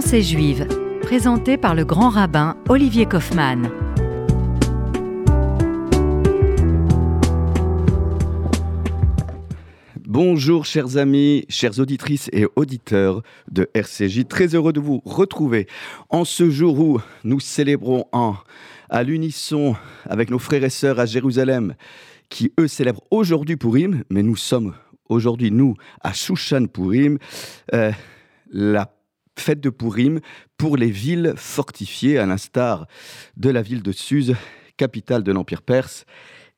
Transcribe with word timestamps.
Pensée 0.00 0.22
juive, 0.22 0.68
présentée 1.02 1.56
par 1.56 1.74
le 1.74 1.84
grand 1.84 2.10
rabbin 2.10 2.56
Olivier 2.68 3.04
Kaufmann. 3.04 3.68
Bonjour 10.06 10.66
chers 10.66 10.98
amis, 10.98 11.46
chères 11.48 11.80
auditrices 11.80 12.30
et 12.32 12.46
auditeurs 12.54 13.22
de 13.50 13.68
RCJ, 13.74 14.28
très 14.28 14.54
heureux 14.54 14.72
de 14.72 14.78
vous 14.78 15.02
retrouver 15.04 15.66
en 16.10 16.24
ce 16.24 16.48
jour 16.48 16.78
où 16.78 17.00
nous 17.24 17.40
célébrons 17.40 18.04
en, 18.12 18.36
à 18.88 19.02
l'unisson 19.02 19.74
avec 20.04 20.30
nos 20.30 20.38
frères 20.38 20.62
et 20.62 20.70
sœurs 20.70 21.00
à 21.00 21.06
Jérusalem 21.06 21.74
qui 22.28 22.52
eux 22.60 22.68
célèbrent 22.68 23.02
aujourd'hui 23.10 23.56
Purim, 23.56 24.04
mais 24.10 24.22
nous 24.22 24.36
sommes 24.36 24.74
aujourd'hui 25.08 25.50
nous 25.50 25.74
à 26.02 26.12
Shushan 26.12 26.66
Purim, 26.66 27.18
euh, 27.74 27.90
la 28.52 28.92
fête 29.40 29.60
de 29.60 29.70
Purim 29.70 30.20
pour 30.56 30.76
les 30.76 30.90
villes 30.90 31.34
fortifiées 31.36 32.18
à 32.18 32.26
l'instar 32.26 32.86
de 33.36 33.50
la 33.50 33.62
ville 33.62 33.82
de 33.82 33.92
Suse, 33.92 34.34
capitale 34.76 35.22
de 35.22 35.32
l'Empire 35.32 35.62
perse 35.62 36.04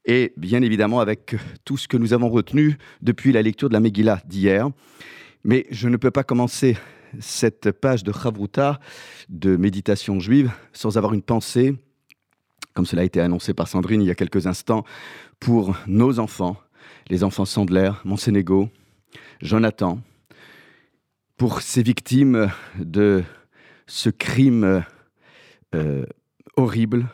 et 0.04 0.32
bien 0.36 0.62
évidemment 0.62 1.00
avec 1.00 1.36
tout 1.64 1.76
ce 1.76 1.88
que 1.88 1.96
nous 1.96 2.12
avons 2.12 2.30
retenu 2.30 2.78
depuis 3.02 3.32
la 3.32 3.42
lecture 3.42 3.68
de 3.68 3.74
la 3.74 3.80
Megillah 3.80 4.20
d'hier. 4.26 4.68
Mais 5.44 5.66
je 5.70 5.88
ne 5.88 5.96
peux 5.96 6.10
pas 6.10 6.24
commencer 6.24 6.76
cette 7.18 7.72
page 7.72 8.04
de 8.04 8.12
Chavruta, 8.12 8.80
de 9.28 9.56
méditation 9.56 10.20
juive, 10.20 10.50
sans 10.72 10.96
avoir 10.96 11.12
une 11.12 11.22
pensée, 11.22 11.74
comme 12.74 12.86
cela 12.86 13.02
a 13.02 13.04
été 13.04 13.20
annoncé 13.20 13.52
par 13.52 13.68
Sandrine 13.68 14.02
il 14.02 14.06
y 14.06 14.10
a 14.10 14.14
quelques 14.14 14.46
instants, 14.46 14.84
pour 15.38 15.76
nos 15.86 16.18
enfants, 16.18 16.56
les 17.08 17.24
enfants 17.24 17.44
Sandler, 17.44 17.90
Monsénégo, 18.04 18.68
Jonathan, 19.40 20.00
pour 21.40 21.62
ces 21.62 21.82
victimes 21.82 22.52
de 22.78 23.24
ce 23.86 24.10
crime 24.10 24.84
euh, 25.74 26.04
horrible, 26.54 27.09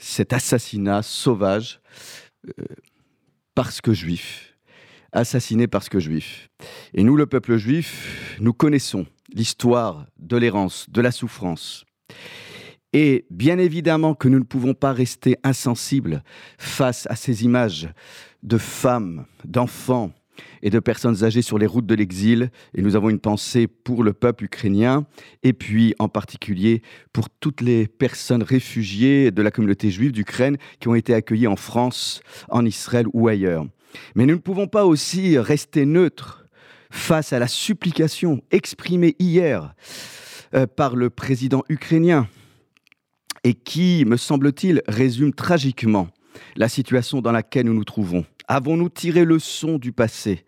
cet 0.00 0.32
assassinat 0.32 1.02
sauvage, 1.02 1.80
euh, 2.48 2.64
parce 3.54 3.80
que 3.80 3.92
juif, 3.92 4.56
assassiné 5.12 5.68
parce 5.68 5.88
que 5.88 6.00
juif. 6.00 6.50
Et 6.94 7.04
nous, 7.04 7.14
le 7.14 7.26
peuple 7.26 7.58
juif, 7.58 8.36
nous 8.40 8.52
connaissons 8.52 9.06
l'histoire 9.32 10.04
de 10.18 10.36
l'errance, 10.36 10.90
de 10.90 11.00
la 11.00 11.12
souffrance. 11.12 11.84
Et 12.92 13.24
bien 13.30 13.58
évidemment 13.58 14.16
que 14.16 14.26
nous 14.26 14.40
ne 14.40 14.44
pouvons 14.44 14.74
pas 14.74 14.92
rester 14.92 15.36
insensibles 15.44 16.24
face 16.58 17.06
à 17.08 17.14
ces 17.14 17.44
images 17.44 17.88
de 18.42 18.58
femmes, 18.58 19.26
d'enfants, 19.44 20.10
et 20.62 20.70
de 20.70 20.78
personnes 20.78 21.24
âgées 21.24 21.42
sur 21.42 21.58
les 21.58 21.66
routes 21.66 21.86
de 21.86 21.94
l'exil. 21.94 22.50
Et 22.74 22.82
nous 22.82 22.96
avons 22.96 23.10
une 23.10 23.20
pensée 23.20 23.66
pour 23.66 24.02
le 24.02 24.12
peuple 24.12 24.44
ukrainien 24.44 25.06
et 25.42 25.52
puis 25.52 25.94
en 25.98 26.08
particulier 26.08 26.82
pour 27.12 27.28
toutes 27.30 27.60
les 27.60 27.86
personnes 27.86 28.42
réfugiées 28.42 29.30
de 29.30 29.42
la 29.42 29.50
communauté 29.50 29.90
juive 29.90 30.12
d'Ukraine 30.12 30.56
qui 30.78 30.88
ont 30.88 30.94
été 30.94 31.14
accueillies 31.14 31.46
en 31.46 31.56
France, 31.56 32.20
en 32.48 32.64
Israël 32.64 33.06
ou 33.12 33.28
ailleurs. 33.28 33.66
Mais 34.14 34.26
nous 34.26 34.34
ne 34.34 34.40
pouvons 34.40 34.66
pas 34.66 34.86
aussi 34.86 35.38
rester 35.38 35.86
neutres 35.86 36.46
face 36.90 37.32
à 37.32 37.38
la 37.38 37.48
supplication 37.48 38.42
exprimée 38.50 39.16
hier 39.18 39.74
euh, 40.54 40.66
par 40.66 40.96
le 40.96 41.10
président 41.10 41.62
ukrainien 41.68 42.28
et 43.44 43.54
qui, 43.54 44.04
me 44.06 44.16
semble-t-il, 44.16 44.82
résume 44.86 45.32
tragiquement 45.32 46.08
la 46.56 46.68
situation 46.68 47.20
dans 47.20 47.32
laquelle 47.32 47.66
nous 47.66 47.74
nous 47.74 47.84
trouvons. 47.84 48.24
Avons-nous 48.52 48.88
tiré 48.88 49.24
le 49.24 49.38
son 49.38 49.78
du 49.78 49.92
passé? 49.92 50.44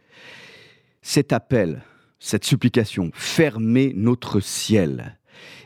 Cet 1.03 1.33
appel, 1.33 1.83
cette 2.19 2.45
supplication, 2.45 3.13
fermer 3.15 3.93
notre 3.95 4.41
ciel. 4.41 5.21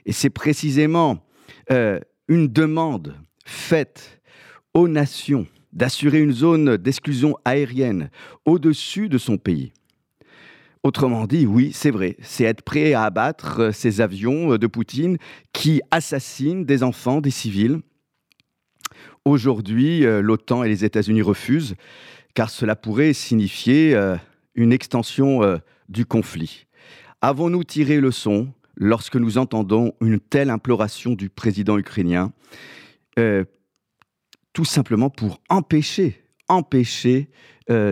Et 0.04 0.12
c'est 0.12 0.28
précisément 0.28 1.24
euh, 1.70 1.98
une 2.28 2.48
demande 2.48 3.16
faite 3.46 4.20
aux 4.74 4.86
nations 4.86 5.46
d'assurer 5.72 6.20
une 6.20 6.34
zone 6.34 6.76
d'exclusion 6.76 7.38
aérienne 7.46 8.10
au-dessus 8.44 9.08
de 9.08 9.16
son 9.16 9.38
pays. 9.38 9.72
Autrement 10.82 11.26
dit, 11.26 11.46
oui, 11.46 11.70
c'est 11.72 11.90
vrai, 11.90 12.18
c'est 12.20 12.44
être 12.44 12.60
prêt 12.60 12.92
à 12.92 13.04
abattre 13.04 13.60
euh, 13.60 13.72
ces 13.72 14.02
avions 14.02 14.52
euh, 14.52 14.58
de 14.58 14.66
Poutine 14.66 15.16
qui 15.54 15.80
assassinent 15.90 16.66
des 16.66 16.82
enfants, 16.82 17.22
des 17.22 17.30
civils. 17.30 17.80
Aujourd'hui, 19.24 20.02
l'OTAN 20.02 20.62
et 20.62 20.68
les 20.68 20.84
États-Unis 20.84 21.22
refusent 21.22 21.74
car 22.36 22.50
cela 22.50 22.76
pourrait 22.76 23.14
signifier 23.14 23.94
euh, 23.94 24.14
une 24.54 24.70
extension 24.70 25.42
euh, 25.42 25.56
du 25.88 26.04
conflit. 26.04 26.66
Avons-nous 27.22 27.64
tiré 27.64 27.98
le 27.98 28.10
son 28.10 28.52
lorsque 28.76 29.16
nous 29.16 29.38
entendons 29.38 29.94
une 30.02 30.20
telle 30.20 30.50
imploration 30.50 31.14
du 31.14 31.30
président 31.30 31.78
ukrainien, 31.78 32.32
euh, 33.18 33.44
tout 34.52 34.66
simplement 34.66 35.08
pour 35.08 35.40
empêcher, 35.48 36.22
empêcher 36.48 37.30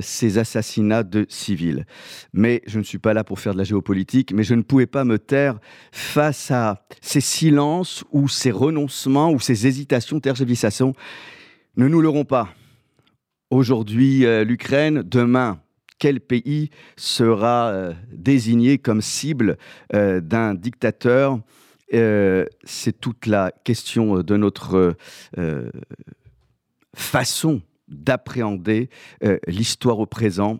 ces 0.03 0.39
assassinats 0.39 1.03
de 1.03 1.27
civils? 1.29 1.85
Mais 2.33 2.63
je 2.67 2.79
ne 2.79 2.85
suis 2.85 2.99
pas 2.99 3.13
là 3.13 3.25
pour 3.25 3.41
faire 3.41 3.55
de 3.55 3.59
la 3.59 3.65
géopolitique, 3.65 4.33
mais 4.33 4.45
je 4.45 4.55
ne 4.55 4.63
pouvais 4.63 4.87
pas 4.87 5.05
me 5.05 5.19
taire 5.19 5.59
face 5.91 6.51
à 6.53 6.87
ces 7.01 7.21
silences 7.21 8.05
ou 8.13 8.29
ces 8.29 8.53
renoncements 8.53 9.33
ou 9.33 9.41
ces 9.41 9.67
hésitations, 9.67 10.21
tergiversations. 10.21 10.93
Ne 11.77 11.89
nous 11.89 12.01
l'aurons 12.01 12.25
pas. 12.25 12.55
Aujourd'hui, 13.55 14.27
euh, 14.27 14.43
l'Ukraine, 14.43 15.05
demain, 15.07 15.61
quel 16.01 16.21
pays 16.21 16.71
sera 16.97 17.69
euh, 17.69 17.95
désigné 18.11 18.79
comme 18.79 19.01
cible 19.01 19.59
euh, 19.95 20.21
d'un 20.21 20.55
dictateur? 20.55 21.39
C'est 21.93 23.01
toute 23.01 23.27
la 23.27 23.53
question 23.63 24.19
de 24.23 24.37
notre 24.37 24.97
façon 26.97 27.63
d'appréhender 27.87 28.91
l'histoire 29.47 30.01
au 30.01 30.07
présent 30.07 30.59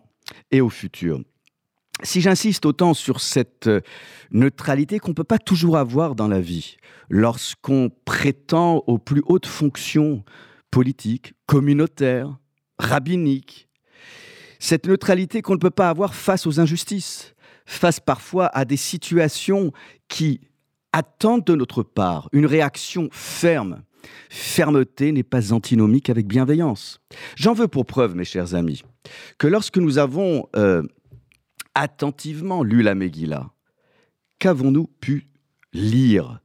et 0.51 0.61
au 0.61 0.69
futur. 0.69 1.19
Si 2.03 2.21
j'insiste 2.21 2.65
autant 2.65 2.93
sur 2.93 3.19
cette 3.19 3.69
neutralité 4.31 4.99
qu'on 4.99 5.09
ne 5.09 5.15
peut 5.15 5.25
pas 5.25 5.39
toujours 5.39 5.75
avoir 5.75 6.15
dans 6.15 6.29
la 6.29 6.39
vie, 6.39 6.77
lorsqu'on 7.09 7.91
prétend 8.05 8.85
aux 8.87 8.99
plus 8.99 9.23
hautes 9.25 9.47
fonctions 9.47 10.23
politiques, 10.71 11.33
communautaires, 11.47 12.37
rabbinique, 12.79 13.67
cette 14.59 14.87
neutralité 14.87 15.41
qu'on 15.41 15.53
ne 15.53 15.59
peut 15.59 15.69
pas 15.69 15.89
avoir 15.89 16.15
face 16.15 16.47
aux 16.47 16.59
injustices, 16.59 17.35
face 17.65 17.99
parfois 17.99 18.47
à 18.47 18.65
des 18.65 18.77
situations 18.77 19.71
qui 20.07 20.41
attendent 20.91 21.45
de 21.45 21.55
notre 21.55 21.83
part 21.83 22.29
une 22.31 22.45
réaction 22.45 23.09
ferme. 23.11 23.83
Fermeté 24.29 25.11
n'est 25.11 25.23
pas 25.23 25.51
antinomique 25.51 26.09
avec 26.09 26.27
bienveillance. 26.27 26.99
J'en 27.35 27.53
veux 27.53 27.67
pour 27.67 27.85
preuve, 27.85 28.15
mes 28.15 28.23
chers 28.23 28.53
amis, 28.53 28.83
que 29.37 29.47
lorsque 29.47 29.77
nous 29.77 29.97
avons 29.97 30.47
euh, 30.55 30.83
attentivement 31.73 32.63
lu 32.63 32.81
la 32.83 32.95
Megillah, 32.95 33.49
qu'avons-nous 34.39 34.87
pu 34.99 35.27
lire, 35.73 36.39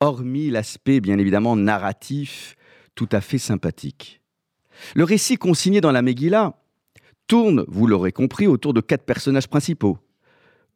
hormis 0.00 0.50
l'aspect 0.50 1.00
bien 1.00 1.18
évidemment 1.18 1.56
narratif 1.56 2.56
tout 2.94 3.08
à 3.10 3.20
fait 3.20 3.38
sympathique 3.38 4.20
le 4.94 5.04
récit 5.04 5.36
consigné 5.36 5.80
dans 5.80 5.92
la 5.92 6.02
Megillah 6.02 6.54
tourne, 7.26 7.64
vous 7.68 7.86
l'aurez 7.86 8.12
compris, 8.12 8.46
autour 8.46 8.74
de 8.74 8.80
quatre 8.80 9.04
personnages 9.04 9.48
principaux. 9.48 9.98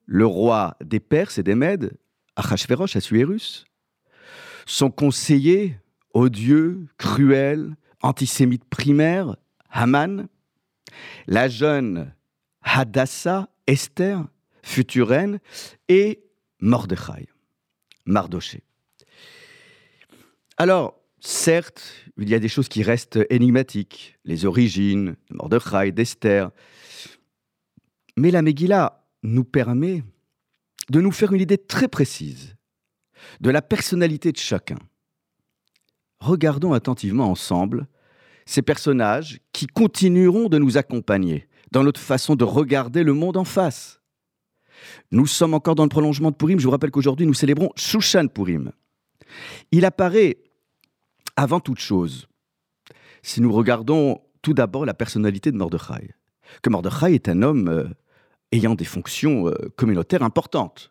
Le 0.07 0.27
roi 0.27 0.77
des 0.83 1.01
Perses 1.01 1.39
et 1.39 1.43
des 1.43 1.55
Mèdes, 1.55 1.97
Achashverosh 2.37 2.97
Assuérus, 2.97 3.67
son 4.67 4.91
conseiller, 4.91 5.79
odieux, 6.15 6.87
cruel, 6.97 7.77
antisémite 8.03 8.65
primaire, 8.65 9.37
Haman, 9.71 10.29
la 11.27 11.49
jeune 11.49 12.13
Hadassah, 12.63 13.49
Esther, 13.67 14.27
future 14.63 15.09
reine, 15.09 15.41
et 15.89 16.23
Mordechai, 16.61 17.29
Mardoché. 18.07 18.63
Alors, 20.57 20.98
Certes, 21.21 21.83
il 22.17 22.29
y 22.29 22.35
a 22.35 22.39
des 22.39 22.49
choses 22.49 22.69
qui 22.69 22.83
restent 22.83 23.19
énigmatiques, 23.31 24.19
les 24.25 24.45
origines 24.45 25.17
de 25.31 25.37
Mordechai, 25.37 25.93
d'Esther. 25.93 26.51
Mais 28.17 28.31
la 28.31 28.43
Megillah 28.43 29.05
nous 29.23 29.45
permet 29.45 30.05
de 30.91 31.01
nous 31.01 31.13
faire 31.13 31.33
une 31.33 31.41
idée 31.41 31.59
très 31.59 31.89
précise 31.89 32.57
de 33.41 33.51
la 33.51 33.63
personnalité 33.63 34.33
de 34.33 34.39
chacun. 34.39 34.79
Regardons 36.21 36.73
attentivement 36.73 37.31
ensemble 37.31 37.87
ces 38.47 38.63
personnages 38.63 39.41
qui 39.53 39.67
continueront 39.67 40.49
de 40.49 40.59
nous 40.59 40.79
accompagner 40.79 41.49
dans 41.71 41.85
notre 41.85 42.01
façon 42.01 42.35
de 42.35 42.45
regarder 42.45 43.03
le 43.03 43.13
monde 43.13 43.37
en 43.37 43.45
face. 43.45 44.01
Nous 45.11 45.27
sommes 45.27 45.55
encore 45.55 45.75
dans 45.75 45.83
le 45.83 45.89
prolongement 45.89 46.31
de 46.31 46.37
Purim. 46.37 46.59
Je 46.59 46.65
vous 46.65 46.71
rappelle 46.71 46.91
qu'aujourd'hui, 46.91 47.27
nous 47.27 47.35
célébrons 47.35 47.71
Shushan 47.77 48.29
Purim. 48.29 48.73
Il 49.71 49.85
apparaît 49.85 50.39
avant 51.39 51.61
toute 51.61 51.79
chose, 51.79 52.27
si 53.23 53.41
nous 53.41 53.53
regardons 53.53 54.21
tout 54.43 54.55
d'abord 54.55 54.85
la 54.85 54.93
personnalité 54.93 55.53
de 55.53 55.57
Mordechai, 55.57 56.11
que 56.63 56.69
Mordechai 56.69 57.15
est 57.15 57.29
un 57.29 57.43
homme 57.43 57.69
euh, 57.69 57.85
ayant 58.51 58.75
des 58.75 58.85
fonctions 58.85 59.47
euh, 59.47 59.55
communautaires 59.77 60.25
importantes, 60.25 60.91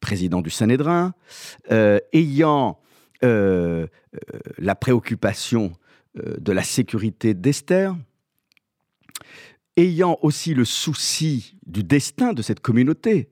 président 0.00 0.42
du 0.42 0.50
Sanhédrin, 0.50 1.14
ayant 2.12 2.78
la 3.20 4.74
préoccupation 4.80 5.72
de 6.14 6.52
la 6.52 6.62
sécurité 6.62 7.34
d'Esther, 7.34 7.94
ayant 9.76 10.18
aussi 10.22 10.54
le 10.54 10.64
souci 10.64 11.58
du 11.66 11.84
destin 11.84 12.32
de 12.32 12.40
cette 12.40 12.60
communauté, 12.60 13.28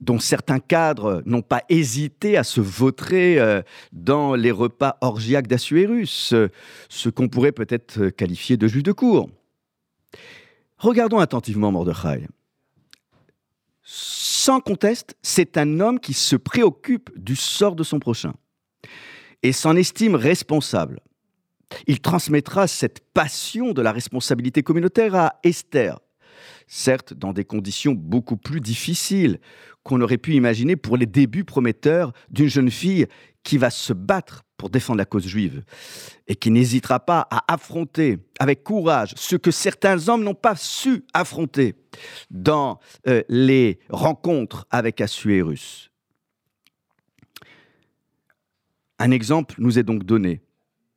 dont 0.00 0.18
certains 0.18 0.60
cadres 0.60 1.22
n'ont 1.26 1.42
pas 1.42 1.62
hésité 1.68 2.36
à 2.36 2.44
se 2.44 2.60
vautrer 2.60 3.38
euh, 3.38 3.62
dans 3.92 4.34
les 4.34 4.50
repas 4.50 4.96
orgiaques 5.00 5.46
d'Assuérus, 5.46 6.34
ce 6.88 7.08
qu'on 7.08 7.28
pourrait 7.28 7.52
peut-être 7.52 8.08
qualifier 8.08 8.56
de 8.56 8.66
juif 8.66 8.82
de 8.82 8.92
cour. 8.92 9.28
Regardons 10.78 11.18
attentivement 11.18 11.70
Mordechai. 11.70 12.26
Sans 13.82 14.60
conteste, 14.60 15.16
c'est 15.20 15.58
un 15.58 15.80
homme 15.80 16.00
qui 16.00 16.14
se 16.14 16.36
préoccupe 16.36 17.10
du 17.16 17.36
sort 17.36 17.76
de 17.76 17.82
son 17.82 17.98
prochain 17.98 18.32
et 19.42 19.52
s'en 19.52 19.76
estime 19.76 20.14
responsable. 20.14 21.00
Il 21.86 22.00
transmettra 22.00 22.66
cette 22.66 23.00
passion 23.12 23.72
de 23.72 23.82
la 23.82 23.92
responsabilité 23.92 24.62
communautaire 24.62 25.14
à 25.14 25.40
Esther, 25.44 25.98
certes 26.70 27.12
dans 27.12 27.32
des 27.32 27.44
conditions 27.44 27.92
beaucoup 27.92 28.36
plus 28.36 28.60
difficiles 28.60 29.40
qu'on 29.82 30.00
aurait 30.00 30.18
pu 30.18 30.34
imaginer 30.34 30.76
pour 30.76 30.96
les 30.96 31.04
débuts 31.04 31.44
prometteurs 31.44 32.12
d'une 32.30 32.48
jeune 32.48 32.70
fille 32.70 33.06
qui 33.42 33.58
va 33.58 33.70
se 33.70 33.92
battre 33.92 34.44
pour 34.56 34.70
défendre 34.70 34.98
la 34.98 35.04
cause 35.04 35.26
juive 35.26 35.64
et 36.28 36.36
qui 36.36 36.50
n'hésitera 36.50 37.00
pas 37.00 37.26
à 37.30 37.52
affronter 37.52 38.18
avec 38.38 38.62
courage 38.62 39.14
ce 39.16 39.34
que 39.34 39.50
certains 39.50 40.08
hommes 40.08 40.22
n'ont 40.22 40.34
pas 40.34 40.54
su 40.54 41.04
affronter 41.12 41.74
dans 42.30 42.78
euh, 43.08 43.22
les 43.28 43.80
rencontres 43.88 44.66
avec 44.70 45.00
Assuérus. 45.00 45.90
Un 49.00 49.10
exemple 49.10 49.56
nous 49.58 49.78
est 49.78 49.82
donc 49.82 50.04
donné 50.04 50.40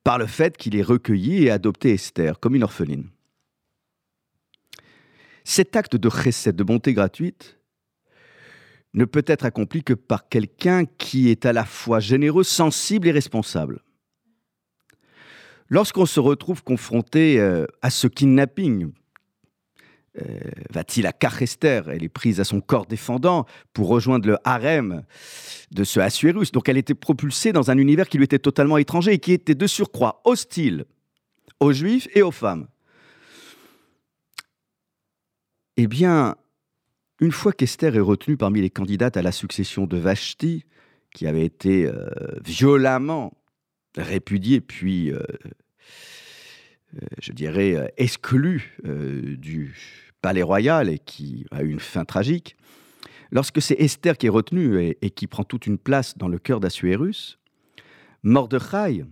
par 0.04 0.18
le 0.18 0.26
fait 0.26 0.56
qu'il 0.56 0.76
ait 0.76 0.82
recueilli 0.82 1.44
et 1.44 1.50
adopté 1.50 1.94
Esther 1.94 2.38
comme 2.38 2.54
une 2.54 2.62
orpheline. 2.62 3.08
Cet 5.44 5.76
acte 5.76 5.96
de 5.96 6.08
recette, 6.08 6.56
de 6.56 6.64
bonté 6.64 6.94
gratuite, 6.94 7.58
ne 8.94 9.04
peut 9.04 9.24
être 9.26 9.44
accompli 9.44 9.82
que 9.82 9.92
par 9.92 10.28
quelqu'un 10.28 10.84
qui 10.84 11.28
est 11.28 11.46
à 11.46 11.52
la 11.52 11.64
fois 11.64 12.00
généreux, 12.00 12.44
sensible 12.44 13.08
et 13.08 13.12
responsable. 13.12 13.80
Lorsqu'on 15.68 16.06
se 16.06 16.20
retrouve 16.20 16.62
confronté 16.62 17.40
euh, 17.40 17.66
à 17.82 17.90
ce 17.90 18.06
kidnapping, 18.06 18.92
euh, 20.22 20.38
va-t-il 20.70 21.06
à 21.06 21.12
Carchester 21.12 21.82
Elle 21.88 22.04
est 22.04 22.08
prise 22.08 22.38
à 22.38 22.44
son 22.44 22.60
corps 22.60 22.86
défendant 22.86 23.46
pour 23.72 23.88
rejoindre 23.88 24.28
le 24.28 24.38
harem 24.44 25.02
de 25.72 25.82
ce 25.84 25.98
Assuérus. 25.98 26.52
Donc 26.52 26.68
elle 26.68 26.76
était 26.76 26.94
propulsée 26.94 27.52
dans 27.52 27.70
un 27.70 27.78
univers 27.78 28.08
qui 28.08 28.18
lui 28.18 28.24
était 28.24 28.38
totalement 28.38 28.78
étranger 28.78 29.14
et 29.14 29.18
qui 29.18 29.32
était 29.32 29.56
de 29.56 29.66
surcroît 29.66 30.20
hostile 30.24 30.84
aux 31.58 31.72
juifs 31.72 32.08
et 32.14 32.22
aux 32.22 32.30
femmes. 32.30 32.68
Eh 35.76 35.86
bien, 35.86 36.36
une 37.20 37.32
fois 37.32 37.52
qu'Esther 37.52 37.96
est 37.96 38.00
retenue 38.00 38.36
parmi 38.36 38.60
les 38.60 38.70
candidates 38.70 39.16
à 39.16 39.22
la 39.22 39.32
succession 39.32 39.86
de 39.86 39.96
Vashti, 39.96 40.64
qui 41.12 41.26
avait 41.26 41.44
été 41.44 41.86
euh, 41.86 42.08
violemment 42.44 43.36
répudiée 43.96 44.60
puis, 44.60 45.12
euh, 45.12 45.20
je 47.20 47.32
dirais, 47.32 47.92
exclue 47.96 48.76
du 48.82 49.74
palais 50.20 50.42
royal 50.42 50.88
et 50.88 50.98
qui 50.98 51.46
a 51.50 51.62
eu 51.62 51.70
une 51.70 51.80
fin 51.80 52.04
tragique, 52.04 52.56
lorsque 53.30 53.60
c'est 53.60 53.74
Esther 53.74 54.16
qui 54.16 54.26
est 54.26 54.30
retenue 54.30 54.96
et, 55.00 55.10
qui 55.10 55.26
prend 55.26 55.44
toute 55.44 55.66
une 55.66 55.76
place 55.76 56.16
dans 56.16 56.28
le 56.28 56.38
cœur 56.38 56.60
d'Assuérus, 56.60 57.38
Mordechai 58.22 59.04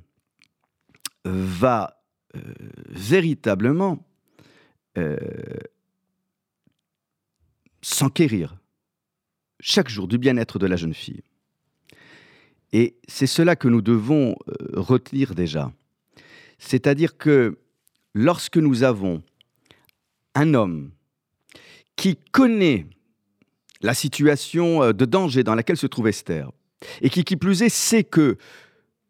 va 1.24 2.02
euh, 2.34 2.40
véritablement 2.88 3.98
euh, 4.96 5.16
s'enquérir 7.82 8.56
chaque 9.60 9.88
jour 9.88 10.08
du 10.08 10.18
bien-être 10.18 10.58
de 10.58 10.66
la 10.66 10.76
jeune 10.76 10.94
fille. 10.94 11.22
Et 12.72 12.96
c'est 13.06 13.26
cela 13.26 13.54
que 13.54 13.68
nous 13.68 13.82
devons 13.82 14.34
euh, 14.48 14.80
retenir 14.80 15.34
déjà. 15.34 15.72
C'est-à-dire 16.58 17.18
que 17.18 17.58
lorsque 18.14 18.56
nous 18.56 18.82
avons 18.82 19.22
un 20.34 20.54
homme 20.54 20.90
qui 21.96 22.16
connaît 22.32 22.86
la 23.82 23.94
situation 23.94 24.82
euh, 24.82 24.92
de 24.92 25.04
danger 25.04 25.44
dans 25.44 25.54
laquelle 25.54 25.76
se 25.76 25.86
trouve 25.86 26.08
Esther, 26.08 26.50
et 27.00 27.10
qui, 27.10 27.24
qui 27.24 27.36
plus 27.36 27.62
est, 27.62 27.68
sait 27.68 28.04
que 28.04 28.38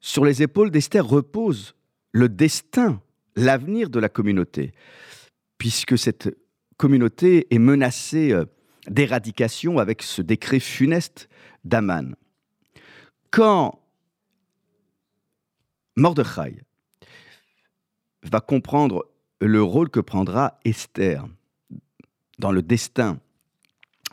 sur 0.01 0.25
les 0.25 0.43
épaules 0.43 0.71
d'Esther 0.71 1.07
repose 1.07 1.75
le 2.11 2.29
destin, 2.29 3.01
l'avenir 3.37 3.89
de 3.89 4.01
la 4.01 4.09
communauté, 4.09 4.73
puisque 5.57 5.97
cette 5.97 6.37
communauté 6.77 7.47
est 7.55 7.59
menacée 7.59 8.33
euh, 8.33 8.45
d'éradication 8.89 9.79
avec 9.79 10.03
ce 10.03 10.23
décret 10.23 10.61
funeste 10.61 11.29
d'Aman. 11.65 12.15
Quand 13.31 13.81
Mordechai 15.97 16.63
va 18.23 18.41
comprendre 18.41 19.07
le 19.41 19.63
rôle 19.63 19.91
que 19.91 20.01
prendra 20.01 20.59
Esther 20.65 21.27
dans 22.39 22.53
le 22.53 22.63
destin 22.63 23.19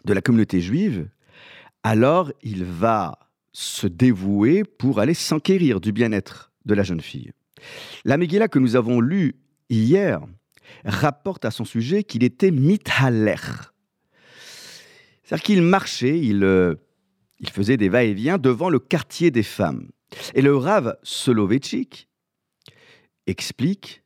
de 0.05 0.13
la 0.13 0.21
communauté 0.21 0.61
juive, 0.61 1.09
alors 1.83 2.31
il 2.41 2.63
va 2.63 3.19
se 3.51 3.87
dévouer 3.87 4.63
pour 4.63 4.99
aller 4.99 5.13
s'enquérir 5.13 5.81
du 5.81 5.91
bien-être 5.91 6.51
de 6.65 6.73
la 6.73 6.83
jeune 6.83 7.01
fille. 7.01 7.31
La 8.05 8.17
Megillah 8.17 8.47
que 8.47 8.59
nous 8.59 8.75
avons 8.75 9.01
lue 9.01 9.35
hier 9.69 10.21
rapporte 10.85 11.45
à 11.45 11.51
son 11.51 11.65
sujet 11.65 12.03
qu'il 12.03 12.23
était 12.23 12.51
mithaler. 12.51 13.35
C'est-à-dire 15.29 15.43
qu'il 15.43 15.61
marchait, 15.61 16.19
il, 16.19 16.43
euh, 16.43 16.73
il 17.37 17.51
faisait 17.51 17.77
des 17.77 17.87
va-et-vient 17.87 18.39
devant 18.39 18.67
le 18.67 18.79
quartier 18.79 19.29
des 19.29 19.43
femmes. 19.43 19.91
Et 20.33 20.41
le 20.41 20.57
Rav 20.57 20.97
Soloveitchik 21.03 22.09
explique 23.27 24.01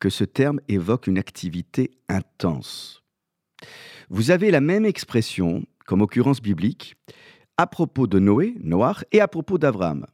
que 0.00 0.10
ce 0.10 0.24
terme 0.24 0.58
évoque 0.66 1.06
une 1.06 1.18
activité 1.18 1.92
intense. 2.08 3.04
Vous 4.08 4.32
avez 4.32 4.50
la 4.50 4.60
même 4.60 4.84
expression, 4.84 5.64
comme 5.86 6.02
occurrence 6.02 6.42
biblique, 6.42 6.96
à 7.56 7.68
propos 7.68 8.08
de 8.08 8.18
Noé, 8.18 8.56
Noir, 8.60 9.04
et 9.12 9.20
à 9.20 9.28
propos 9.28 9.56
d'Abraham, 9.56 10.04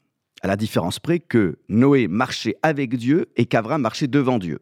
à 0.43 0.49
la 0.49 0.57
différence 0.57 0.99
près 0.99 1.19
que 1.19 1.57
Noé 1.71 2.09
marchait 2.09 2.57
avec 2.63 2.95
Dieu 2.99 3.33
et 3.37 3.47
qu'Abraham 3.47 3.81
marchait 3.81 4.07
devant 4.07 4.39
Dieu. 4.39 4.61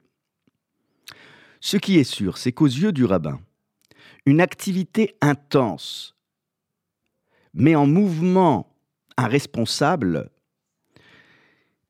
Ce 1.58 1.76
qui 1.76 1.98
est 1.98 2.04
sûr, 2.04 2.38
c'est 2.38 2.52
qu'aux 2.52 2.66
yeux 2.66 2.92
du 2.92 3.04
rabbin, 3.04 3.40
une 4.26 4.40
activité 4.40 5.16
intense 5.20 6.14
met 7.54 7.74
en 7.74 7.86
mouvement 7.86 8.74
un 9.16 9.26
responsable 9.26 10.30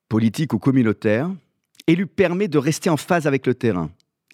politique 0.09 0.53
ou 0.53 0.59
communautaire 0.59 1.31
et 1.87 1.95
lui 1.95 2.07
permet 2.07 2.49
de 2.49 2.59
rester 2.59 2.91
en 2.91 2.97
phase 2.97 3.27
avec 3.27 3.47
le 3.47 3.55
terrain 3.55 3.91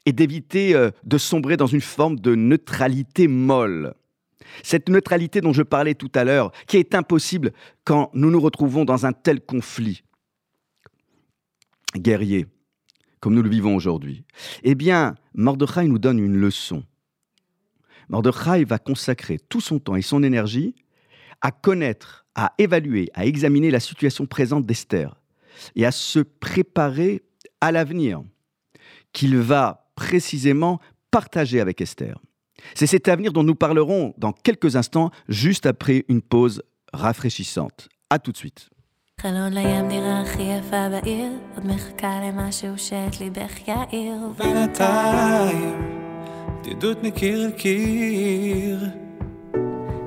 et 0.06 0.12
d'éviter 0.12 0.74
euh, 0.74 0.90
de 1.04 1.18
sombrer 1.18 1.56
dans 1.56 1.66
une 1.66 1.80
forme 1.80 2.18
de 2.18 2.34
neutralité 2.34 3.28
molle. 3.28 3.94
Cette 4.62 4.88
neutralité 4.88 5.40
dont 5.40 5.52
je 5.52 5.62
parlais 5.62 5.94
tout 5.94 6.10
à 6.14 6.24
l'heure, 6.24 6.52
qui 6.66 6.78
est 6.78 6.94
impossible 6.94 7.52
quand 7.84 8.10
nous 8.14 8.30
nous 8.30 8.40
retrouvons 8.40 8.84
dans 8.84 9.04
un 9.04 9.12
tel 9.12 9.40
conflit 9.40 10.02
guerrier, 11.96 12.46
comme 13.20 13.34
nous 13.34 13.42
le 13.42 13.50
vivons 13.50 13.76
aujourd'hui. 13.76 14.24
Eh 14.62 14.74
bien, 14.74 15.14
Mordechai 15.34 15.86
nous 15.86 15.98
donne 15.98 16.18
une 16.18 16.36
leçon. 16.36 16.84
Mordechai 18.08 18.64
va 18.64 18.78
consacrer 18.78 19.38
tout 19.38 19.60
son 19.60 19.78
temps 19.78 19.96
et 19.96 20.02
son 20.02 20.22
énergie 20.22 20.74
à 21.40 21.50
connaître, 21.50 22.26
à 22.34 22.52
évaluer, 22.58 23.10
à 23.14 23.26
examiner 23.26 23.70
la 23.70 23.80
situation 23.80 24.26
présente 24.26 24.66
d'Esther 24.66 25.14
et 25.76 25.84
à 25.86 25.90
se 25.90 26.20
préparer 26.20 27.22
à 27.60 27.72
l'avenir 27.72 28.22
qu'il 29.12 29.36
va 29.36 29.90
précisément 29.94 30.80
partager 31.10 31.60
avec 31.60 31.80
Esther. 31.80 32.18
C'est 32.74 32.86
cet 32.86 33.08
avenir 33.08 33.32
dont 33.32 33.44
nous 33.44 33.54
parlerons 33.54 34.14
dans 34.18 34.32
quelques 34.32 34.76
instants, 34.76 35.10
juste 35.28 35.66
après 35.66 36.04
une 36.08 36.22
pause 36.22 36.62
rafraîchissante. 36.92 37.88
À 38.10 38.18
tout 38.18 38.32
de 38.32 38.36
suite. 38.36 38.68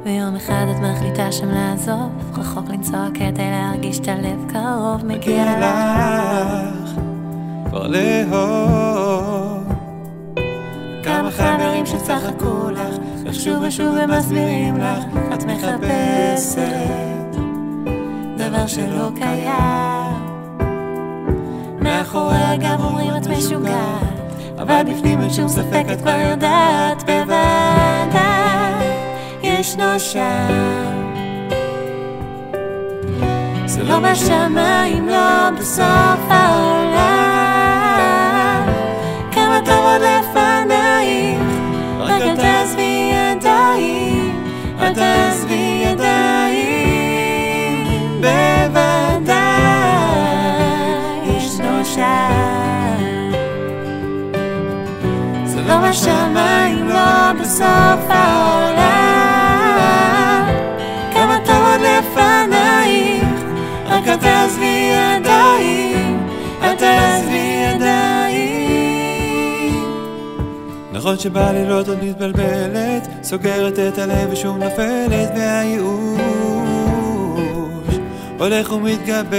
ויום 0.06 0.36
אחד 0.36 0.66
את 0.72 0.80
מחליטה 0.80 1.32
שם 1.32 1.48
לעזוב, 1.50 2.10
רחוק 2.38 2.70
לנסוע 2.70 3.08
כדי 3.14 3.32
להרגיש 3.38 4.00
את 4.00 4.08
הלב 4.08 4.52
קרוב, 4.52 5.06
מגיע 5.06 5.46
לך. 5.60 6.90
כבר 7.70 7.88
לאהוב. 7.88 9.64
כמה 11.04 11.32
חברים 11.32 11.86
שצחקו 11.86 12.70
לך, 12.70 12.96
איך 13.26 13.36
שוב 13.36 13.64
ושוב 13.68 13.96
הם 13.96 14.12
מסבירים 14.12 14.78
לך, 14.78 15.04
את 15.34 15.44
מחפשת 15.44 16.62
דבר 18.38 18.68
שלא 18.68 19.10
קיים. 19.16 20.22
מאחורי 21.82 22.36
הגב 22.36 22.84
אומרים 22.84 23.16
את 23.18 23.28
משוגעת, 23.28 24.00
אבל 24.62 24.84
בפנים 24.84 25.22
אין 25.22 25.30
שום 25.30 25.48
ספק 25.48 25.84
את 25.94 26.01
כבר 26.01 26.20
יודעת 26.32 27.03
בוודאי 27.03 28.86
ישנו 29.44 30.00
שם. 30.00 31.01
זה 33.65 33.84
לא 33.84 34.00
בשמיים, 34.00 35.10
לא 35.10 35.50
בסוף 35.60 36.22
העולם. 36.30 37.41
כמה 39.32 39.60
טוב 39.65 39.86
עוד 39.86 40.01
לפנייך, 40.01 41.39
רק 42.00 42.22
אל 42.22 42.36
תעזבי 42.36 43.12
ידיים, 43.13 44.46
אל 44.80 44.94
תעזבי 44.94 45.61
בשמיים, 55.92 56.90
לא 56.90 57.34
בסוף 57.42 58.10
העולם. 58.10 58.82
כמה 61.14 61.38
טוב 61.46 61.56
עוד 61.56 61.82
לפנייך, 61.82 63.24
רק 63.86 64.08
אל 64.08 64.16
תעזבי 64.16 64.92
ידיים, 64.94 66.28
אל 66.62 66.76
תעזבי 66.76 67.64
ידיים. 67.76 68.72
נכון 70.92 71.20
שבלילות 71.20 71.90
את 71.90 72.04
מתבלבלת, 72.04 73.08
סוגרת 73.24 73.80
את 73.80 73.98
הלב 73.98 74.30
ושום 74.32 74.64
נופלת, 74.64 75.32
והייאוש 75.36 76.22
הולך 78.40 78.72
ומתגבר. 78.72 79.38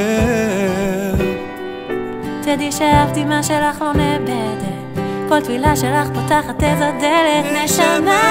תדעי 2.42 2.72
שהפתימה 2.72 3.42
שלך 3.42 3.80
לא 3.82 3.92
נאבדת, 3.92 4.71
כל 5.32 5.40
תפילה 5.40 5.76
שלך 5.76 6.08
פותחת 6.14 6.62
איזו 6.62 6.84
דלת, 7.00 7.44
נשמה 7.64 8.22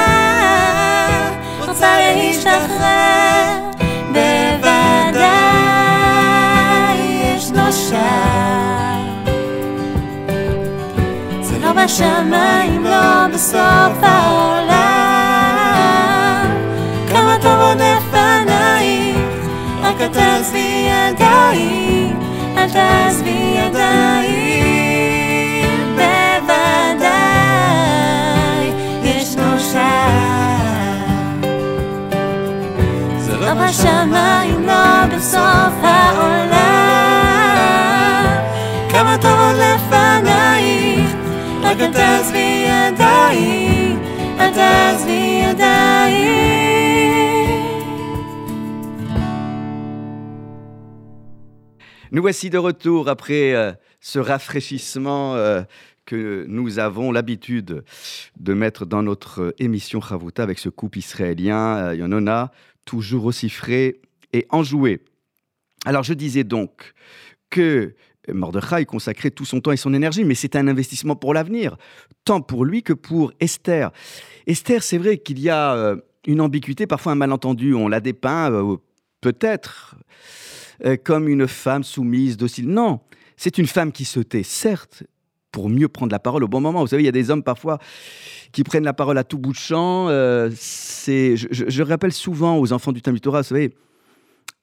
רוצה 1.67 1.97
להשתחרר, 1.99 3.69
בוודאי 4.07 5.37
ישנו 7.23 7.71
שם. 7.71 9.25
זה 11.41 11.59
לא 11.59 11.71
בשמיים, 11.73 12.83
לא 12.83 13.27
בסוף 13.33 13.97
העולם. 14.01 14.71
כמה 17.09 17.37
טוב 17.41 17.59
עוד 17.59 17.77
לפנייך, 17.77 19.17
רק 19.81 20.01
אל 20.01 20.07
תעזבי 20.07 20.89
ידיים, 20.89 22.19
אל 22.57 22.69
תעזבי 22.69 23.55
ידיים, 23.55 25.00
זה 33.50 33.50
לא 33.50 33.54
בשמיים, 33.54 34.66
לא 34.66 35.06
בסוף 35.16 35.74
העולם. 35.82 36.56
כמה 38.90 39.16
טוב 39.22 39.38
עוד 39.40 39.56
לפנייך, 39.56 41.10
רק 41.62 41.80
אל 41.80 41.92
תעזבי 41.92 42.66
ידיים, 42.68 43.98
אל 44.40 44.50
תעזבי 44.54 45.42
ידיים. 45.44 46.46
Nous 52.12 52.22
voici 52.22 52.48
de 52.50 52.58
retour 52.58 53.08
après 53.08 53.52
euh, 53.54 53.72
ce 54.00 54.18
rafraîchissement 54.20 55.34
euh, 55.34 55.62
que 56.06 56.46
nous 56.48 56.78
avons 56.78 57.10
l'habitude 57.12 57.82
de 58.38 58.54
mettre 58.54 58.86
dans 58.86 59.02
notre 59.02 59.42
euh, 59.42 59.54
émission 59.58 60.00
Chavouta 60.00 60.42
avec 60.44 60.58
ce 60.58 60.68
couple 60.68 60.98
israélien, 60.98 61.76
euh, 61.76 61.94
Yonona, 61.96 62.52
toujours 62.85 63.25
aussi 63.25 63.49
frais 63.49 63.99
et 64.33 64.45
enjoué. 64.49 65.01
Alors 65.85 66.03
je 66.03 66.13
disais 66.13 66.43
donc 66.43 66.93
que 67.49 67.95
Mordechai 68.27 68.85
consacrait 68.85 69.31
tout 69.31 69.45
son 69.45 69.61
temps 69.61 69.71
et 69.71 69.77
son 69.77 69.93
énergie, 69.93 70.23
mais 70.23 70.35
c'est 70.35 70.55
un 70.55 70.67
investissement 70.67 71.15
pour 71.15 71.33
l'avenir, 71.33 71.77
tant 72.23 72.41
pour 72.41 72.65
lui 72.65 72.83
que 72.83 72.93
pour 72.93 73.33
Esther. 73.39 73.91
Esther, 74.47 74.83
c'est 74.83 74.97
vrai 74.97 75.17
qu'il 75.17 75.39
y 75.39 75.49
a 75.49 75.73
euh, 75.73 75.95
une 76.25 76.41
ambiguïté, 76.41 76.87
parfois 76.87 77.13
un 77.13 77.15
malentendu, 77.15 77.73
on 77.73 77.87
la 77.87 77.99
dépeint 77.99 78.51
euh, 78.51 78.77
peut-être 79.21 79.95
euh, 80.85 80.97
comme 81.03 81.27
une 81.27 81.47
femme 81.47 81.83
soumise, 81.83 82.37
docile. 82.37 82.67
Non, 82.67 82.99
c'est 83.37 83.57
une 83.57 83.67
femme 83.67 83.91
qui 83.91 84.05
se 84.05 84.19
tait, 84.19 84.43
certes, 84.43 85.03
pour 85.51 85.69
mieux 85.69 85.87
prendre 85.87 86.11
la 86.11 86.19
parole 86.19 86.43
au 86.43 86.47
bon 86.47 86.61
moment. 86.61 86.81
Vous 86.81 86.87
savez, 86.87 87.03
il 87.03 87.05
y 87.05 87.09
a 87.09 87.13
des 87.13 87.29
hommes 87.29 87.43
parfois 87.43 87.77
qui 88.51 88.63
prennent 88.63 88.83
la 88.83 88.93
parole 88.93 89.17
à 89.17 89.23
tout 89.23 89.37
bout 89.37 89.51
de 89.51 89.57
champ. 89.57 90.07
euh, 90.09 90.49
c'est, 90.55 91.35
je, 91.37 91.47
je- 91.51 91.83
rappelle 91.83 92.13
souvent 92.13 92.57
aux 92.57 92.71
enfants 92.73 92.91
du 92.91 93.01
Talmud 93.01 93.21
Torah, 93.21 93.41
vous 93.41 93.47
savez, 93.47 93.73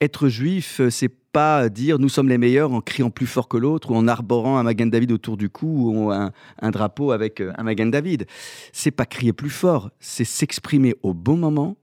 être 0.01 0.29
juif, 0.29 0.81
euh, 0.81 0.91
c'est 0.91 1.09
pas 1.33 1.69
dire 1.69 1.99
nous 1.99 2.09
sommes 2.09 2.29
les 2.29 2.39
meilleurs 2.39 2.73
en 2.73 2.81
criant 2.81 3.11
plus 3.11 3.27
fort 3.27 3.49
que 3.49 3.57
l'autre 3.57 3.91
ou 3.91 3.97
en 3.97 4.09
arborant 4.09 4.57
un 4.57 4.63
Magan 4.63 4.87
David 4.87 5.13
autour 5.13 5.37
du 5.37 5.51
cou 5.51 5.91
ou 5.93 6.11
un, 6.11 6.33
un 6.63 6.71
drapeau 6.71 7.11
avec 7.13 7.41
euh, 7.41 7.53
un 7.59 7.65
Magan 7.65 7.87
David. 7.87 8.27
C'est 8.73 8.91
pas 8.91 9.05
crier 9.07 9.33
plus 9.33 9.51
fort, 9.51 9.91
c'est 10.01 10.25
s'exprimer 10.25 10.95
au 11.03 11.13
bon 11.15 11.37
moment 11.37 11.77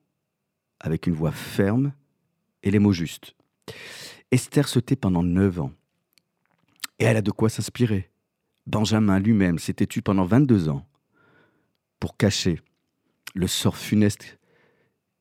avec 0.80 1.08
une 1.08 1.14
voix 1.14 1.32
ferme 1.32 1.94
et 2.64 2.72
les 2.72 2.80
mots 2.80 2.92
justes. 2.94 3.36
Esther 4.32 4.68
se 4.68 4.80
tait 4.80 4.96
pendant 4.96 5.24
neuf 5.24 5.60
ans. 5.60 5.72
Et 7.00 7.04
elle 7.06 7.18
a 7.18 7.22
de 7.22 7.32
quoi 7.32 7.50
s'inspirer. 7.50 8.10
Benjamin 8.68 9.20
lui-même 9.20 9.60
s'était 9.60 9.88
tu 9.88 10.02
pendant 10.02 10.26
22 10.26 10.70
ans 10.70 10.86
pour 12.00 12.18
cacher 12.18 12.60
le 13.34 13.48
sort 13.48 13.78
funeste 13.78 14.38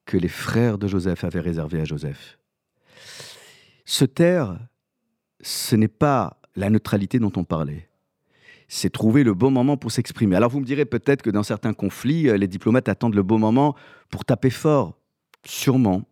que 0.06 0.16
les 0.16 0.28
frères 0.28 0.78
de 0.78 0.86
Joseph 0.86 1.24
avaient 1.24 1.40
réservé 1.40 1.80
à 1.80 1.84
Joseph. 1.84 2.38
Se 3.84 4.04
taire, 4.04 4.58
ce 5.40 5.76
n'est 5.76 5.88
pas 5.88 6.40
la 6.56 6.70
neutralité 6.70 7.18
dont 7.18 7.32
on 7.36 7.44
parlait. 7.44 7.88
C'est 8.68 8.90
trouver 8.90 9.24
le 9.24 9.34
bon 9.34 9.50
moment 9.50 9.76
pour 9.76 9.92
s'exprimer. 9.92 10.36
Alors 10.36 10.50
vous 10.50 10.60
me 10.60 10.64
direz 10.64 10.84
peut-être 10.84 11.22
que 11.22 11.30
dans 11.30 11.42
certains 11.42 11.74
conflits, 11.74 12.28
euh, 12.28 12.36
les 12.36 12.48
diplomates 12.48 12.88
attendent 12.88 13.14
le 13.14 13.22
bon 13.22 13.38
moment 13.38 13.74
pour 14.10 14.24
taper 14.24 14.50
fort. 14.50 14.98
Sûrement. 15.44 16.02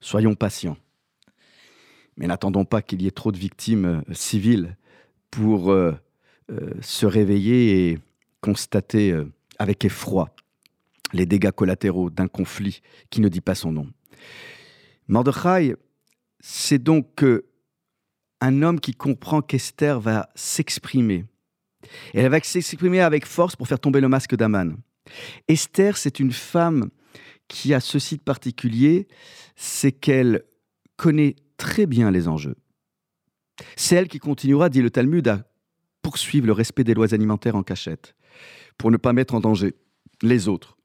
Soyons 0.00 0.34
patients. 0.34 0.76
Mais 2.16 2.26
n'attendons 2.26 2.64
pas 2.64 2.82
qu'il 2.82 3.02
y 3.02 3.06
ait 3.06 3.12
trop 3.12 3.32
de 3.32 3.38
victimes 3.38 4.02
euh, 4.08 4.14
civiles 4.14 4.76
pour 5.30 5.72
euh, 5.72 5.92
se 6.80 7.06
réveiller 7.06 7.90
et 7.90 7.98
constater 8.40 9.10
euh, 9.10 9.32
avec 9.58 9.84
effroi 9.84 10.34
les 11.12 11.26
dégâts 11.26 11.50
collatéraux 11.50 12.10
d'un 12.10 12.28
conflit 12.28 12.80
qui 13.10 13.20
ne 13.20 13.28
dit 13.28 13.40
pas 13.40 13.54
son 13.54 13.72
nom. 13.72 13.88
Mordechai, 15.08 15.74
c'est 16.40 16.78
donc 16.78 17.24
euh, 17.24 17.48
un 18.40 18.62
homme 18.62 18.80
qui 18.80 18.92
comprend 18.92 19.40
qu'Esther 19.40 20.00
va 20.00 20.28
s'exprimer. 20.34 21.24
Elle 22.14 22.30
va 22.30 22.40
s'exprimer 22.40 23.00
avec 23.00 23.26
force 23.26 23.56
pour 23.56 23.68
faire 23.68 23.80
tomber 23.80 24.00
le 24.00 24.08
masque 24.08 24.36
d'Aman. 24.36 24.76
Esther, 25.48 25.96
c'est 25.96 26.18
une 26.18 26.32
femme 26.32 26.90
qui 27.48 27.74
a 27.74 27.80
ceci 27.80 28.16
de 28.16 28.22
particulier, 28.22 29.06
c'est 29.54 29.92
qu'elle 29.92 30.42
connaît 30.96 31.36
très 31.56 31.86
bien 31.86 32.10
les 32.10 32.26
enjeux. 32.26 32.56
C'est 33.76 33.94
elle 33.94 34.08
qui 34.08 34.18
continuera, 34.18 34.68
dit 34.68 34.82
le 34.82 34.90
Talmud, 34.90 35.26
à 35.28 35.46
poursuivre 36.06 36.46
le 36.46 36.52
respect 36.52 36.84
des 36.84 36.94
lois 36.94 37.12
alimentaires 37.12 37.56
en 37.56 37.64
cachette, 37.64 38.14
pour 38.78 38.92
ne 38.92 38.96
pas 38.96 39.12
mettre 39.12 39.34
en 39.34 39.40
danger 39.40 39.74
les 40.22 40.46
autres. 40.46 40.78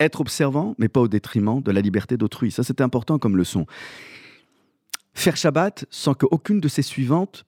Être 0.00 0.20
observant, 0.20 0.74
mais 0.76 0.88
pas 0.88 1.00
au 1.00 1.06
détriment 1.06 1.62
de 1.62 1.70
la 1.70 1.80
liberté 1.80 2.16
d'autrui. 2.16 2.50
Ça, 2.50 2.64
c'est 2.64 2.80
important 2.80 3.20
comme 3.20 3.36
leçon. 3.36 3.64
Faire 5.14 5.36
Shabbat 5.36 5.84
sans 5.88 6.14
qu'aucune 6.14 6.58
de 6.58 6.66
ses 6.66 6.82
suivantes 6.82 7.46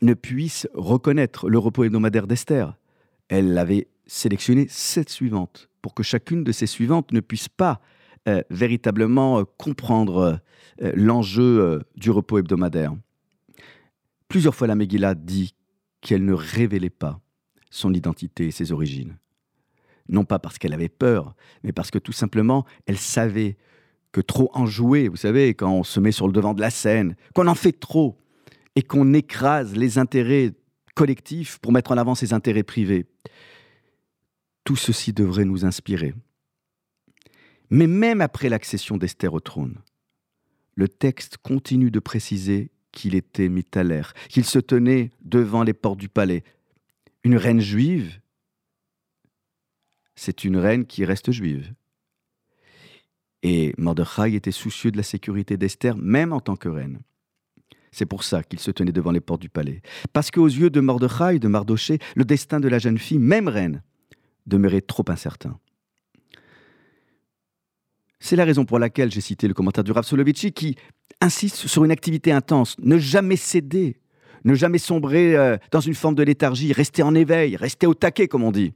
ne 0.00 0.14
puisse 0.14 0.68
reconnaître 0.74 1.48
le 1.50 1.58
repos 1.58 1.82
hebdomadaire 1.82 2.28
d'Esther. 2.28 2.78
Elle 3.28 3.58
avait 3.58 3.88
sélectionné 4.06 4.68
sept 4.70 5.10
suivantes 5.10 5.68
pour 5.82 5.92
que 5.92 6.04
chacune 6.04 6.44
de 6.44 6.52
ces 6.52 6.68
suivantes 6.68 7.10
ne 7.10 7.18
puisse 7.18 7.48
pas 7.48 7.80
euh, 8.28 8.42
véritablement 8.48 9.40
euh, 9.40 9.44
comprendre 9.56 10.40
euh, 10.82 10.92
l'enjeu 10.94 11.82
du 11.96 12.12
repos 12.12 12.38
hebdomadaire. 12.38 12.94
Plusieurs 14.28 14.54
fois 14.54 14.68
la 14.68 14.76
Megillah 14.76 15.16
dit 15.16 15.56
qu'elle 16.00 16.24
ne 16.24 16.32
révélait 16.32 16.90
pas 16.90 17.20
son 17.70 17.92
identité 17.92 18.46
et 18.46 18.50
ses 18.50 18.72
origines. 18.72 19.18
Non 20.08 20.24
pas 20.24 20.38
parce 20.38 20.58
qu'elle 20.58 20.72
avait 20.72 20.88
peur, 20.88 21.34
mais 21.62 21.72
parce 21.72 21.90
que 21.90 21.98
tout 21.98 22.12
simplement, 22.12 22.64
elle 22.86 22.98
savait 22.98 23.56
que 24.12 24.20
trop 24.20 24.50
enjouer, 24.54 25.08
vous 25.08 25.16
savez, 25.16 25.54
quand 25.54 25.70
on 25.70 25.84
se 25.84 26.00
met 26.00 26.12
sur 26.12 26.26
le 26.26 26.32
devant 26.32 26.54
de 26.54 26.60
la 26.60 26.70
scène, 26.70 27.14
qu'on 27.34 27.46
en 27.46 27.54
fait 27.54 27.78
trop 27.78 28.18
et 28.74 28.82
qu'on 28.82 29.12
écrase 29.12 29.76
les 29.76 29.98
intérêts 29.98 30.54
collectifs 30.94 31.58
pour 31.58 31.72
mettre 31.72 31.92
en 31.92 31.98
avant 31.98 32.14
ses 32.14 32.32
intérêts 32.32 32.62
privés, 32.62 33.06
tout 34.64 34.76
ceci 34.76 35.12
devrait 35.12 35.44
nous 35.44 35.64
inspirer. 35.64 36.14
Mais 37.70 37.86
même 37.86 38.20
après 38.20 38.48
l'accession 38.48 38.96
d'Esther 38.96 39.34
au 39.34 39.40
trône, 39.40 39.78
le 40.74 40.88
texte 40.88 41.36
continue 41.38 41.90
de 41.90 42.00
préciser 42.00 42.70
qu'il 42.92 43.14
était 43.14 43.48
mis 43.48 43.66
à 43.74 43.82
l'air, 43.82 44.14
qu'il 44.28 44.44
se 44.44 44.58
tenait 44.58 45.10
devant 45.22 45.62
les 45.62 45.74
portes 45.74 45.98
du 45.98 46.08
palais. 46.08 46.42
Une 47.24 47.36
reine 47.36 47.60
juive, 47.60 48.20
c'est 50.14 50.44
une 50.44 50.56
reine 50.56 50.86
qui 50.86 51.04
reste 51.04 51.30
juive. 51.30 51.72
Et 53.42 53.74
Mordechai 53.78 54.34
était 54.34 54.50
soucieux 54.50 54.90
de 54.90 54.96
la 54.96 55.02
sécurité 55.02 55.56
d'Esther, 55.56 55.96
même 55.96 56.32
en 56.32 56.40
tant 56.40 56.56
que 56.56 56.68
reine. 56.68 57.00
C'est 57.92 58.06
pour 58.06 58.24
ça 58.24 58.42
qu'il 58.42 58.58
se 58.58 58.70
tenait 58.70 58.92
devant 58.92 59.12
les 59.12 59.20
portes 59.20 59.40
du 59.40 59.48
palais. 59.48 59.82
Parce 60.12 60.30
qu'aux 60.30 60.46
yeux 60.46 60.70
de 60.70 60.80
Mordechai, 60.80 61.38
de 61.38 61.48
Mardoché, 61.48 61.98
le 62.16 62.24
destin 62.24 62.60
de 62.60 62.68
la 62.68 62.78
jeune 62.78 62.98
fille, 62.98 63.18
même 63.18 63.48
reine, 63.48 63.82
demeurait 64.46 64.80
trop 64.80 65.04
incertain. 65.08 65.58
C'est 68.20 68.36
la 68.36 68.44
raison 68.44 68.64
pour 68.64 68.78
laquelle 68.78 69.10
j'ai 69.10 69.20
cité 69.20 69.46
le 69.48 69.54
commentaire 69.54 69.84
du 69.84 69.92
Rav 69.92 70.04
qui 70.54 70.76
insiste 71.20 71.66
sur 71.66 71.84
une 71.84 71.90
activité 71.90 72.32
intense, 72.32 72.76
ne 72.78 72.98
jamais 72.98 73.36
céder, 73.36 74.00
ne 74.44 74.54
jamais 74.54 74.78
sombrer 74.78 75.36
euh, 75.36 75.56
dans 75.70 75.80
une 75.80 75.94
forme 75.94 76.14
de 76.14 76.22
léthargie, 76.22 76.72
rester 76.72 77.02
en 77.02 77.14
éveil, 77.14 77.56
rester 77.56 77.86
au 77.86 77.94
taquet, 77.94 78.28
comme 78.28 78.44
on 78.44 78.52
dit. 78.52 78.72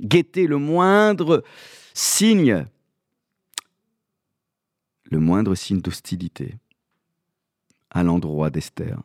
Guetter 0.00 0.46
le 0.46 0.58
moindre 0.58 1.42
signe, 1.94 2.66
le 5.10 5.18
moindre 5.18 5.54
signe 5.54 5.80
d'hostilité 5.80 6.54
à 7.90 8.02
l'endroit 8.02 8.50
d'Esther. 8.50 9.00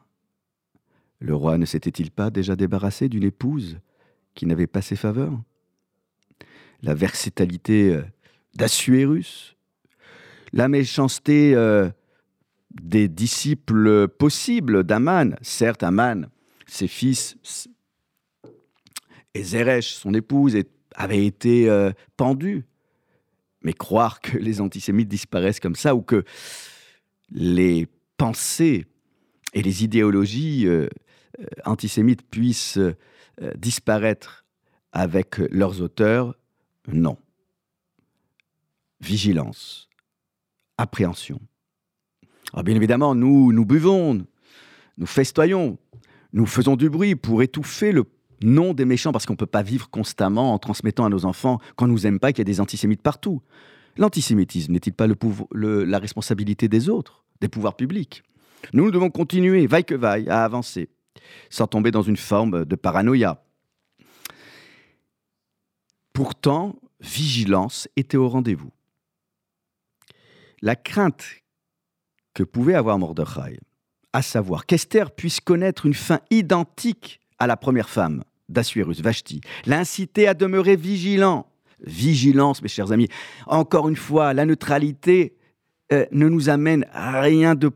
Le 1.20 1.36
roi 1.36 1.58
ne 1.58 1.66
s'était-il 1.66 2.12
pas 2.12 2.30
déjà 2.30 2.56
débarrassé 2.56 3.08
d'une 3.08 3.24
épouse 3.24 3.80
qui 4.34 4.46
n'avait 4.46 4.68
pas 4.68 4.82
ses 4.82 4.96
faveurs? 4.96 5.40
La 6.82 6.96
versatalité 6.96 7.94
euh, 7.94 8.01
d'Assuérus, 8.55 9.55
la 10.53 10.67
méchanceté 10.67 11.55
euh, 11.55 11.89
des 12.81 13.08
disciples 13.08 14.08
possibles 14.08 14.84
d'Aman. 14.84 15.38
Certes, 15.41 15.84
Aman, 15.84 16.29
ses 16.67 16.88
fils 16.88 17.38
et 19.34 19.43
Zeresh, 19.43 19.93
son 19.93 20.13
épouse, 20.13 20.58
avaient 20.96 21.25
été 21.25 21.70
euh, 21.70 21.91
pendus. 22.17 22.65
Mais 23.63 23.74
croire 23.74 24.22
que 24.22 24.38
les 24.38 24.60
antisémites 24.60 25.08
disparaissent 25.08 25.60
comme 25.60 25.75
ça 25.75 25.96
ou 25.96 26.01
que 26.01 26.24
les 27.29 27.88
pensées 28.17 28.88
et 29.53 29.62
les 29.62 29.84
idéologies 29.84 30.65
euh, 30.67 30.88
antisémites 31.65 32.24
puissent 32.24 32.79
disparaître 33.55 34.46
avec 34.91 35.38
leurs 35.38 35.81
auteurs, 35.81 36.36
non. 36.88 37.17
Vigilance, 39.01 39.89
appréhension. 40.77 41.39
Alors 42.53 42.63
bien 42.63 42.75
évidemment, 42.75 43.15
nous, 43.15 43.51
nous 43.51 43.65
buvons, 43.65 44.25
nous 44.98 45.05
festoyons, 45.05 45.77
nous 46.34 46.46
faisons 46.46 46.75
du 46.75 46.89
bruit 46.89 47.15
pour 47.15 47.41
étouffer 47.41 47.91
le 47.91 48.05
nom 48.43 48.74
des 48.74 48.86
méchants, 48.86 49.12
parce 49.12 49.25
qu'on 49.25 49.34
ne 49.34 49.38
peut 49.38 49.46
pas 49.46 49.63
vivre 49.63 49.89
constamment 49.89 50.53
en 50.53 50.60
transmettant 50.60 51.05
à 51.05 51.10
nos 51.10 51.25
enfants 51.25 51.60
qu'on 51.75 51.88
ne 51.88 51.91
nous 51.91 52.08
aime 52.08 52.20
pas, 52.20 52.31
qu'il 52.31 52.39
y 52.39 52.41
a 52.41 52.46
des 52.46 52.62
antisémites 52.62 53.01
partout. 53.01 53.41
L'antisémitisme 53.98 54.72
n'est-il 54.72 54.93
pas 54.93 55.08
la 55.08 56.00
responsabilité 56.00 56.67
des 56.67 56.89
autres 56.89 57.25
des 57.41 57.48
pouvoirs 57.48 57.75
publics? 57.75 58.24
Nous, 58.74 58.86
nous 58.86 58.91
devons 58.91 59.10
continuer, 59.10 59.65
vaille 59.67 59.86
que 59.86 59.96
vaille, 59.96 60.29
à 60.29 60.43
avancer, 60.43 60.89
sans 61.50 61.67
tomber 61.67 61.91
dans 61.91 62.01
une 62.03 62.17
forme 62.17 62.65
de 62.65 62.75
paranoïa. 62.75 63.43
Pourtant, 66.13 66.75
vigilance 67.00 67.88
était 67.96 68.17
au 68.17 68.29
rendez-vous. 68.29 68.72
La 70.62 70.75
crainte 70.75 71.25
que 72.34 72.44
pouvait 72.44 72.75
avoir 72.75 73.00
Mordechai, 73.00 73.60
à 74.14 74.22
savoir 74.22 74.66
qu'Esther 74.66 75.12
puisse 75.12 75.40
connaître 75.40 75.85
une 75.85 75.94
fin 75.94 76.20
identique 76.29 77.20
à 77.40 77.48
la 77.48 77.57
première 77.57 77.90
femme 77.90 78.24
d'Assuérus, 78.50 79.01
Vashti, 79.01 79.42
l'incitait 79.66 80.27
à 80.27 80.33
demeurer 80.33 80.75
vigilant. 80.75 81.48
Vigilance, 81.83 82.62
mes 82.62 82.68
chers 82.68 82.92
amis. 82.92 83.07
Encore 83.48 83.90
une 83.90 83.96
fois, 83.96 84.35
la 84.35 84.46
neutralité 84.46 85.35
euh, 85.92 86.05
ne 86.12 86.29
nous 86.29 86.50
amène 86.50 86.85
à 86.94 87.22
rien 87.22 87.55
de, 87.55 87.70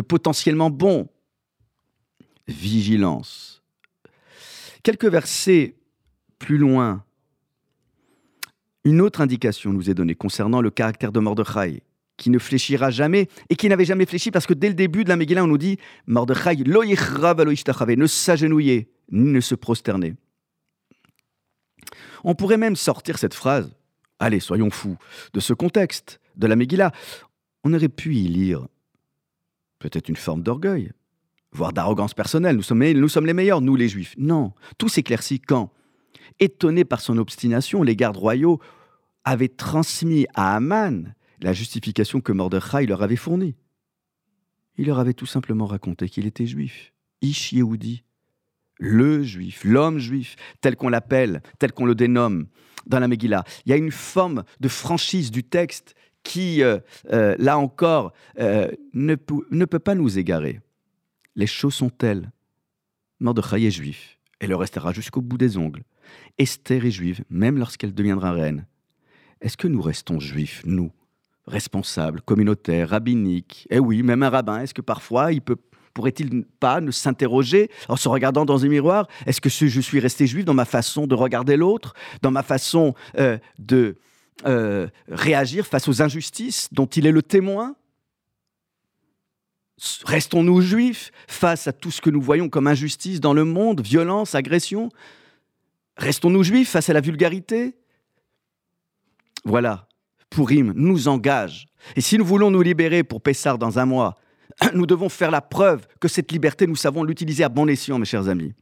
potentiellement 0.00 0.70
bon. 0.70 1.08
Vigilance. 2.46 3.62
Quelques 4.84 5.06
versets 5.06 5.74
plus 6.38 6.58
loin, 6.58 7.04
une 8.84 9.00
autre 9.00 9.20
indication 9.20 9.72
nous 9.72 9.90
est 9.90 9.94
donnée 9.94 10.14
concernant 10.14 10.60
le 10.60 10.70
caractère 10.70 11.12
de 11.12 11.20
Mordechai, 11.20 11.82
qui 12.16 12.30
ne 12.30 12.38
fléchira 12.38 12.90
jamais 12.90 13.28
et 13.48 13.56
qui 13.56 13.68
n'avait 13.68 13.84
jamais 13.84 14.06
fléchi 14.06 14.30
parce 14.30 14.46
que 14.46 14.54
dès 14.54 14.68
le 14.68 14.74
début 14.74 15.04
de 15.04 15.08
la 15.08 15.16
Megillah, 15.16 15.44
on 15.44 15.48
nous 15.48 15.58
dit 15.58 15.78
Mordechai 16.06 16.56
ne 16.56 18.06
s'agenouiller 18.06 18.90
ni 19.10 19.30
ne 19.32 19.40
se 19.40 19.54
prosterner. 19.54 20.14
On 22.22 22.34
pourrait 22.34 22.56
même 22.56 22.76
sortir 22.76 23.18
cette 23.18 23.34
phrase, 23.34 23.74
allez, 24.18 24.40
soyons 24.40 24.70
fous, 24.70 24.96
de 25.32 25.40
ce 25.40 25.52
contexte 25.52 26.20
de 26.36 26.46
la 26.46 26.56
Megillah, 26.56 26.92
on 27.64 27.74
aurait 27.74 27.88
pu 27.88 28.14
y 28.14 28.28
lire 28.28 28.66
peut-être 29.78 30.08
une 30.08 30.16
forme 30.16 30.42
d'orgueil, 30.42 30.92
voire 31.52 31.72
d'arrogance 31.72 32.14
personnelle. 32.14 32.56
Nous 32.56 32.62
sommes 32.62 33.26
les 33.26 33.34
meilleurs, 33.34 33.60
nous 33.60 33.76
les 33.76 33.88
Juifs. 33.88 34.14
Non, 34.16 34.52
tout 34.78 34.88
s'éclaircit 34.88 35.40
quand, 35.40 35.70
étonné 36.40 36.84
par 36.84 37.00
son 37.00 37.18
obstination, 37.18 37.82
les 37.82 37.96
gardes 37.96 38.16
royaux 38.16 38.60
avaient 39.24 39.48
transmis 39.48 40.26
à 40.34 40.56
Aman 40.56 41.14
la 41.40 41.52
justification 41.52 42.20
que 42.20 42.32
Mordechai 42.32 42.86
leur 42.86 43.02
avait 43.02 43.16
fournie. 43.16 43.56
Il 44.76 44.86
leur 44.86 44.98
avait 44.98 45.14
tout 45.14 45.26
simplement 45.26 45.66
raconté 45.66 46.08
qu'il 46.08 46.26
était 46.26 46.46
juif, 46.46 46.92
Ish 47.22 47.52
Yehudi, 47.52 48.04
le 48.78 49.22
juif, 49.22 49.62
l'homme 49.64 49.98
juif, 49.98 50.36
tel 50.60 50.76
qu'on 50.76 50.88
l'appelle, 50.88 51.42
tel 51.58 51.72
qu'on 51.72 51.86
le 51.86 51.94
dénomme 51.94 52.46
dans 52.86 52.98
la 52.98 53.08
Megillah. 53.08 53.44
Il 53.64 53.70
y 53.70 53.72
a 53.72 53.76
une 53.76 53.92
forme 53.92 54.44
de 54.60 54.68
franchise 54.68 55.30
du 55.30 55.44
texte 55.44 55.94
qui, 56.22 56.62
euh, 56.62 56.78
euh, 57.12 57.36
là 57.38 57.58
encore, 57.58 58.12
euh, 58.38 58.70
ne, 58.94 59.14
ne, 59.50 59.64
peut 59.64 59.78
pas 59.78 59.94
nous 59.94 60.18
égarer. 60.18 60.60
Les 61.36 61.46
choses 61.46 61.74
sont 61.74 61.90
telles. 61.90 62.32
Mordechai 63.20 63.64
est 63.66 63.70
juif, 63.70 64.18
et 64.40 64.46
le 64.46 64.56
restera 64.56 64.92
jusqu'au 64.92 65.20
bout 65.20 65.38
des 65.38 65.56
ongles. 65.56 65.84
Esther 66.38 66.84
est 66.84 66.90
juive, 66.90 67.24
même 67.30 67.58
lorsqu'elle 67.58 67.94
deviendra 67.94 68.32
reine. 68.32 68.66
Est-ce 69.40 69.56
que 69.56 69.68
nous 69.68 69.82
restons 69.82 70.20
juifs, 70.20 70.62
nous, 70.64 70.90
responsables, 71.46 72.20
communautaires, 72.22 72.90
rabbiniques? 72.90 73.66
Eh 73.70 73.78
oui, 73.78 74.02
même 74.02 74.22
un 74.22 74.30
rabbin, 74.30 74.60
est-ce 74.60 74.74
que 74.74 74.82
parfois 74.82 75.32
il 75.32 75.40
peut 75.40 75.56
pourrait-il 75.92 76.44
pas 76.58 76.80
ne 76.80 76.90
s'interroger 76.90 77.70
en 77.88 77.96
se 77.96 78.08
regardant 78.08 78.44
dans 78.44 78.64
un 78.64 78.68
miroir? 78.68 79.06
Est-ce 79.26 79.40
que 79.40 79.48
je 79.48 79.80
suis 79.80 80.00
resté 80.00 80.26
juif 80.26 80.44
dans 80.44 80.54
ma 80.54 80.64
façon 80.64 81.06
de 81.06 81.14
regarder 81.14 81.56
l'autre, 81.56 81.94
dans 82.20 82.32
ma 82.32 82.42
façon 82.42 82.94
de 83.58 83.96
euh, 84.44 84.88
réagir 85.08 85.66
face 85.66 85.86
aux 85.86 86.02
injustices 86.02 86.68
dont 86.72 86.86
il 86.86 87.06
est 87.06 87.12
le 87.12 87.22
témoin? 87.22 87.76
Restons-nous 90.04 90.60
juifs 90.60 91.12
face 91.28 91.68
à 91.68 91.72
tout 91.72 91.90
ce 91.90 92.00
que 92.00 92.10
nous 92.10 92.20
voyons 92.20 92.48
comme 92.48 92.66
injustice 92.66 93.20
dans 93.20 93.32
le 93.32 93.44
monde, 93.44 93.80
violence, 93.80 94.34
agression? 94.34 94.90
Restons-nous 95.96 96.42
juifs 96.42 96.70
face 96.70 96.90
à 96.90 96.92
la 96.92 97.00
vulgarité? 97.00 97.76
Voilà, 99.44 99.88
Pourim 100.30 100.72
nous 100.74 101.08
engage. 101.08 101.66
Et 101.96 102.00
si 102.00 102.18
nous 102.18 102.24
voulons 102.24 102.50
nous 102.50 102.62
libérer 102.62 103.04
pour 103.04 103.20
Pessar 103.20 103.58
dans 103.58 103.78
un 103.78 103.86
mois, 103.86 104.16
nous 104.74 104.86
devons 104.86 105.08
faire 105.08 105.30
la 105.30 105.40
preuve 105.40 105.86
que 106.00 106.08
cette 106.08 106.32
liberté, 106.32 106.66
nous 106.66 106.76
savons 106.76 107.04
l'utiliser 107.04 107.44
à 107.44 107.48
bon 107.48 107.68
escient, 107.68 107.98
mes 107.98 108.04
chers 108.04 108.28
amis. 108.28 108.54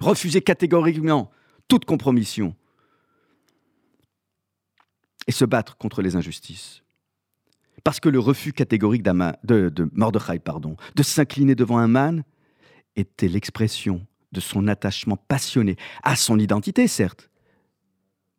Refuser 0.00 0.40
catégoriquement 0.40 1.30
toute 1.68 1.84
compromission 1.84 2.54
et 5.26 5.32
se 5.32 5.44
battre 5.44 5.76
contre 5.76 6.02
les 6.02 6.16
injustices. 6.16 6.82
Parce 7.82 8.00
que 8.00 8.08
le 8.08 8.18
refus 8.18 8.52
catégorique 8.52 9.02
de, 9.02 10.38
pardon, 10.38 10.76
de 10.94 11.02
s'incliner 11.02 11.54
devant 11.54 11.78
un 11.78 11.88
man 11.88 12.24
était 12.96 13.28
l'expression 13.28 14.06
de 14.34 14.40
son 14.40 14.68
attachement 14.68 15.16
passionné 15.16 15.76
à 16.02 16.16
son 16.16 16.38
identité, 16.38 16.86
certes, 16.86 17.30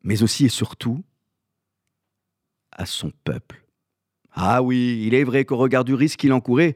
mais 0.03 0.21
aussi 0.21 0.45
et 0.45 0.49
surtout 0.49 1.03
à 2.71 2.85
son 2.85 3.11
peuple. 3.23 3.65
Ah 4.31 4.61
oui, 4.61 5.01
il 5.07 5.15
est 5.15 5.23
vrai 5.23 5.45
qu'au 5.45 5.57
regard 5.57 5.85
du 5.85 5.95
risque 5.95 6.19
qu'il 6.19 6.33
encourait, 6.33 6.75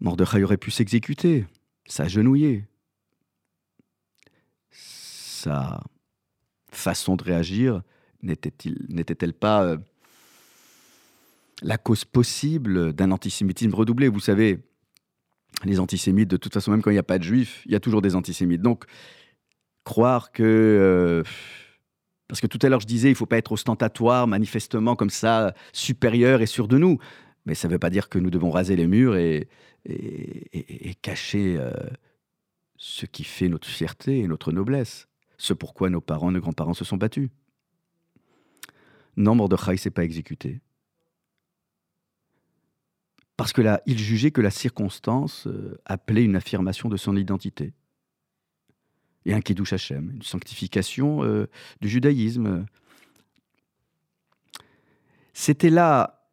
Mordechai 0.00 0.42
aurait 0.44 0.56
pu 0.56 0.70
s'exécuter, 0.70 1.46
s'agenouiller. 1.86 2.64
Sa 4.70 5.82
façon 6.70 7.16
de 7.16 7.24
réagir 7.24 7.82
n'était-elle 8.22 9.34
pas 9.34 9.64
euh, 9.64 9.78
la 11.62 11.78
cause 11.78 12.04
possible 12.04 12.92
d'un 12.92 13.10
antisémitisme 13.10 13.74
redoublé? 13.74 14.08
Vous 14.08 14.20
savez, 14.20 14.60
les 15.64 15.80
antisémites, 15.80 16.28
de 16.28 16.36
toute 16.36 16.54
façon, 16.54 16.70
même 16.70 16.82
quand 16.82 16.90
il 16.90 16.94
n'y 16.94 17.00
a 17.00 17.04
pas 17.04 17.18
de 17.18 17.24
juifs, 17.24 17.62
il 17.66 17.72
y 17.72 17.74
a 17.74 17.80
toujours 17.80 18.02
des 18.02 18.14
antisémites. 18.14 18.62
Donc, 18.62 18.84
croire 19.84 20.32
que 20.32 20.42
euh, 20.42 21.22
Parce 22.28 22.40
que 22.40 22.46
tout 22.46 22.58
à 22.62 22.68
l'heure, 22.68 22.80
je 22.80 22.86
disais, 22.86 23.08
il 23.08 23.12
ne 23.12 23.16
faut 23.16 23.26
pas 23.26 23.38
être 23.38 23.52
ostentatoire, 23.52 24.26
manifestement 24.26 24.96
comme 24.96 25.10
ça, 25.10 25.54
supérieur 25.72 26.42
et 26.42 26.46
sûr 26.46 26.68
de 26.68 26.78
nous. 26.78 26.98
Mais 27.46 27.54
ça 27.54 27.68
ne 27.68 27.72
veut 27.72 27.78
pas 27.78 27.90
dire 27.90 28.08
que 28.08 28.18
nous 28.18 28.30
devons 28.30 28.50
raser 28.50 28.76
les 28.76 28.86
murs 28.86 29.16
et, 29.16 29.48
cacher 31.00 31.56
euh, 31.56 31.72
ce 32.76 33.06
qui 33.06 33.24
fait 33.24 33.48
notre 33.48 33.66
fierté 33.66 34.18
et 34.18 34.26
notre 34.26 34.52
noblesse, 34.52 35.08
ce 35.38 35.54
pourquoi 35.54 35.88
nos 35.88 36.02
parents, 36.02 36.30
nos 36.30 36.40
grands-parents 36.40 36.74
se 36.74 36.84
sont 36.84 36.98
battus. 36.98 37.30
Non, 39.16 39.34
Mordechai 39.34 39.72
ne 39.72 39.76
s'est 39.76 39.90
pas 39.90 40.04
exécuté. 40.04 40.60
Parce 43.38 43.52
que 43.52 43.62
là, 43.62 43.80
il 43.86 43.96
jugeait 44.00 44.32
que 44.32 44.40
la 44.40 44.50
circonstance 44.50 45.46
euh, 45.46 45.80
appelait 45.84 46.24
une 46.24 46.34
affirmation 46.34 46.88
de 46.88 46.96
son 46.96 47.16
identité 47.16 47.72
et 49.24 49.32
un 49.32 49.40
Kiddush 49.40 49.72
Hashem, 49.72 50.10
une 50.16 50.22
sanctification 50.22 51.22
euh, 51.22 51.46
du 51.80 51.88
judaïsme. 51.88 52.66
C'était 55.32 55.70
là 55.70 56.26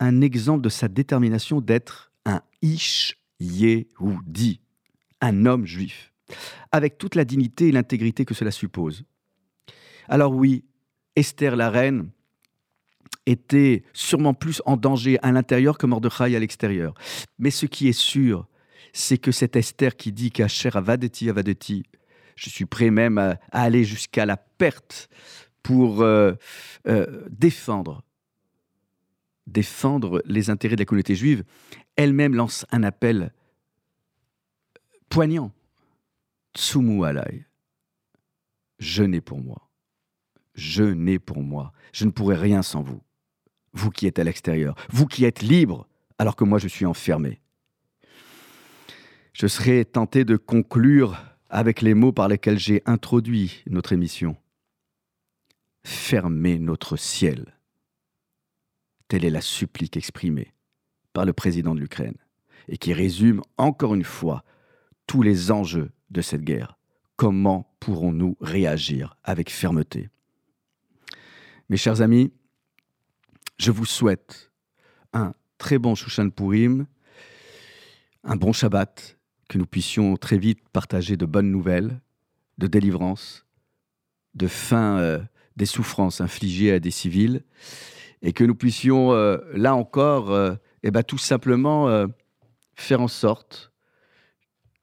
un 0.00 0.20
exemple 0.20 0.62
de 0.62 0.68
sa 0.68 0.88
détermination 0.88 1.60
d'être 1.60 2.10
un 2.24 2.42
Ish 2.62 3.16
Yehudi, 3.38 4.60
un 5.20 5.46
homme 5.46 5.66
juif, 5.66 6.12
avec 6.72 6.98
toute 6.98 7.14
la 7.14 7.24
dignité 7.24 7.68
et 7.68 7.72
l'intégrité 7.72 8.24
que 8.24 8.34
cela 8.34 8.50
suppose. 8.50 9.04
Alors 10.08 10.34
oui, 10.34 10.64
Esther 11.14 11.54
la 11.54 11.70
reine 11.70 12.10
était 13.28 13.82
sûrement 13.92 14.34
plus 14.34 14.62
en 14.64 14.76
danger 14.76 15.18
à 15.22 15.32
l'intérieur 15.32 15.78
que 15.78 15.86
Mordechai 15.86 16.34
à 16.34 16.38
l'extérieur. 16.38 16.94
Mais 17.38 17.50
ce 17.50 17.66
qui 17.66 17.88
est 17.88 17.98
sûr, 17.98 18.46
c'est 18.92 19.18
que 19.18 19.32
cette 19.32 19.56
Esther 19.56 19.96
qui 19.96 20.12
dit 20.12 20.30
qu'Acher 20.30 20.70
avadeti 20.74 21.28
avadeti, 21.28 21.84
je 22.36 22.50
suis 22.50 22.66
prêt 22.66 22.90
même 22.90 23.18
à, 23.18 23.38
aller 23.50 23.84
jusqu'à 23.84 24.24
la 24.24 24.36
perte 24.36 25.08
pour 25.62 26.02
euh, 26.02 26.32
euh, 26.86 27.24
défendre, 27.30 28.02
défendre 29.46 30.22
les 30.24 30.50
intérêts 30.50 30.76
de 30.76 30.80
la 30.80 30.86
communauté 30.86 31.14
juive, 31.14 31.44
elle-même 31.96 32.34
lance 32.34 32.64
un 32.70 32.82
appel 32.82 33.32
poignant. 35.08 35.52
Tsumu 36.56 37.04
alai. 37.04 37.44
Je 38.78 39.02
n'ai 39.02 39.20
pour 39.20 39.40
moi. 39.40 39.68
Je 40.54 40.84
n'ai 40.84 41.18
pour 41.18 41.42
moi. 41.42 41.72
Je 41.92 42.04
ne 42.04 42.10
pourrai 42.10 42.36
rien 42.36 42.62
sans 42.62 42.82
vous. 42.82 43.02
Vous 43.72 43.90
qui 43.90 44.06
êtes 44.06 44.18
à 44.18 44.24
l'extérieur. 44.24 44.74
Vous 44.90 45.06
qui 45.06 45.24
êtes 45.24 45.42
libre 45.42 45.86
alors 46.18 46.36
que 46.36 46.44
moi 46.44 46.58
je 46.58 46.68
suis 46.68 46.86
enfermé. 46.86 47.40
Je 49.32 49.46
serais 49.46 49.84
tenté 49.84 50.24
de 50.24 50.36
conclure 50.36 51.16
avec 51.48 51.80
les 51.80 51.94
mots 51.94 52.12
par 52.12 52.28
lesquels 52.28 52.58
j'ai 52.58 52.82
introduit 52.86 53.62
notre 53.66 53.92
émission. 53.92 54.36
Fermez 55.84 56.58
notre 56.58 56.96
ciel. 56.96 57.54
Telle 59.06 59.24
est 59.24 59.30
la 59.30 59.40
supplique 59.40 59.96
exprimée 59.96 60.52
par 61.12 61.24
le 61.24 61.32
président 61.32 61.74
de 61.74 61.80
l'Ukraine 61.80 62.16
et 62.68 62.76
qui 62.76 62.92
résume 62.92 63.42
encore 63.56 63.94
une 63.94 64.04
fois 64.04 64.44
tous 65.06 65.22
les 65.22 65.50
enjeux 65.50 65.90
de 66.10 66.20
cette 66.20 66.42
guerre. 66.42 66.76
Comment 67.16 67.74
pourrons-nous 67.80 68.36
réagir 68.40 69.16
avec 69.24 69.50
fermeté? 69.50 70.10
Mes 71.70 71.76
chers 71.76 72.02
amis, 72.02 72.32
je 73.58 73.70
vous 73.72 73.84
souhaite 73.84 74.52
un 75.12 75.32
très 75.58 75.78
bon 75.78 75.94
Shushan 75.94 76.30
Purim, 76.30 76.86
un 78.24 78.36
bon 78.36 78.52
Shabbat 78.52 79.18
que 79.48 79.58
nous 79.58 79.66
puissions 79.66 80.16
très 80.16 80.38
vite 80.38 80.60
partager 80.72 81.16
de 81.16 81.26
bonnes 81.26 81.50
nouvelles, 81.50 82.00
de 82.58 82.66
délivrance, 82.66 83.46
de 84.34 84.46
fin 84.46 84.98
euh, 84.98 85.18
des 85.56 85.66
souffrances 85.66 86.20
infligées 86.20 86.72
à 86.72 86.78
des 86.78 86.90
civils, 86.90 87.42
et 88.22 88.32
que 88.32 88.44
nous 88.44 88.54
puissions, 88.54 89.12
euh, 89.12 89.38
là 89.54 89.74
encore, 89.74 90.30
euh, 90.30 90.54
eh 90.82 90.90
ben, 90.90 91.02
tout 91.02 91.18
simplement 91.18 92.06
faire 92.76 93.00
en 93.00 93.08
sorte 93.08 93.72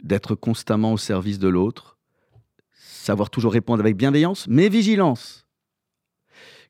d'être 0.04 0.36
constamment 0.36 0.92
au 0.92 0.98
service 0.98 1.40
de 1.40 1.48
l'autre, 1.48 1.98
savoir 2.74 3.30
toujours 3.30 3.54
répondre 3.54 3.80
avec 3.80 3.96
bienveillance, 3.96 4.46
mais 4.50 4.68
vigilance, 4.68 5.45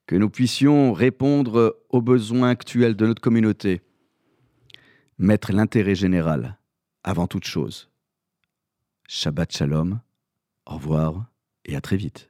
que 0.08 0.15
nous 0.15 0.30
puissions 0.30 0.94
répondre 0.94 1.82
aux 1.89 2.02
besoins 2.02 2.50
actuels 2.50 2.96
de 2.96 3.08
notre 3.08 3.22
communauté, 3.22 3.82
mettre 5.18 5.52
l'intérêt 5.52 5.96
général 5.96 6.58
avant 7.04 7.28
toute 7.28 7.46
chose. 7.46 7.89
Shabbat 9.08 9.52
Shalom, 9.52 10.00
au 10.65 10.76
revoir 10.76 11.26
et 11.65 11.76
à 11.76 11.82
très 11.82 11.98
vite. 11.98 12.30